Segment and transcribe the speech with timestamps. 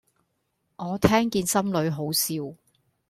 [0.77, 2.35] 我聽見心裏好笑